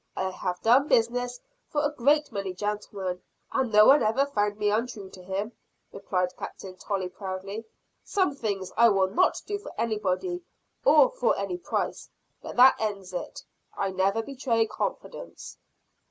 "I 0.17 0.31
have 0.31 0.59
done 0.63 0.87
business 0.87 1.39
for 1.69 1.83
a 1.85 1.93
great 1.93 2.31
many 2.31 2.55
gentlemen, 2.55 3.21
and 3.51 3.71
no 3.71 3.85
one 3.85 4.01
ever 4.01 4.25
found 4.25 4.57
me 4.57 4.71
untrue 4.71 5.11
to 5.11 5.21
him," 5.21 5.51
replied 5.93 6.35
Captain 6.39 6.75
Tolley, 6.75 7.07
proudly. 7.07 7.65
"Some 8.03 8.33
things 8.35 8.71
I 8.75 8.89
will 8.89 9.11
not 9.11 9.39
do 9.45 9.59
for 9.59 9.71
anybody, 9.77 10.41
or 10.83 11.11
for 11.11 11.37
any 11.37 11.59
price; 11.59 12.09
but 12.41 12.55
that 12.55 12.77
ends 12.81 13.13
it. 13.13 13.43
I 13.77 13.91
never 13.91 14.23
betray 14.23 14.65
confidence." 14.65 15.57